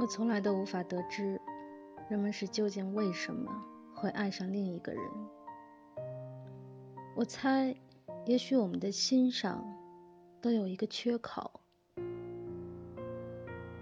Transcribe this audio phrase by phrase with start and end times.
[0.00, 1.38] 我从来都无法得知
[2.08, 3.52] 人们是究竟为什么
[3.94, 5.02] 会爱上另一个人。
[7.14, 7.76] 我猜，
[8.24, 9.62] 也许我们的心上
[10.40, 11.60] 都有一个缺口，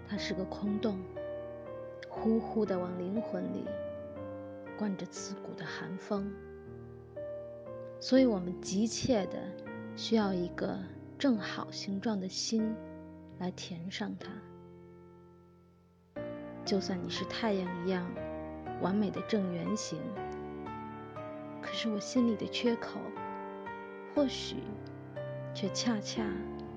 [0.09, 0.99] 它是个空洞，
[2.09, 3.63] 呼呼的往灵魂里
[4.77, 6.29] 灌着刺骨的寒风，
[8.01, 9.39] 所以我们急切的
[9.95, 10.77] 需要一个
[11.17, 12.75] 正好形状的心
[13.37, 14.29] 来填上它。
[16.69, 18.05] 就算你是太阳一样
[18.79, 19.97] 完美的正圆形，
[21.63, 22.99] 可是我心里的缺口，
[24.13, 24.57] 或许
[25.51, 26.23] 却恰恰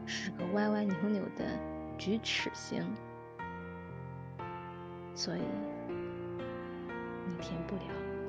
[0.06, 1.44] 是个歪歪扭扭的
[1.98, 2.82] 锯齿形，
[5.14, 5.42] 所以
[7.26, 8.21] 你填不了。